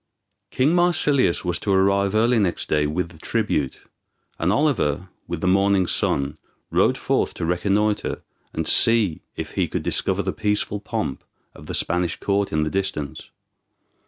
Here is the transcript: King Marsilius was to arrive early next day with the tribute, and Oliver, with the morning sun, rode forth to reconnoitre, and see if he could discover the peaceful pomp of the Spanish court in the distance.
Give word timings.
King 0.49 0.73
Marsilius 0.73 1.45
was 1.45 1.59
to 1.59 1.71
arrive 1.71 2.15
early 2.15 2.39
next 2.39 2.67
day 2.67 2.87
with 2.87 3.09
the 3.09 3.19
tribute, 3.19 3.81
and 4.39 4.51
Oliver, 4.51 5.09
with 5.27 5.41
the 5.41 5.47
morning 5.47 5.85
sun, 5.85 6.39
rode 6.71 6.97
forth 6.97 7.35
to 7.35 7.45
reconnoitre, 7.45 8.23
and 8.51 8.67
see 8.67 9.21
if 9.35 9.51
he 9.51 9.67
could 9.67 9.83
discover 9.83 10.23
the 10.23 10.33
peaceful 10.33 10.79
pomp 10.79 11.23
of 11.53 11.67
the 11.67 11.75
Spanish 11.75 12.15
court 12.19 12.51
in 12.51 12.63
the 12.63 12.71
distance. 12.71 13.29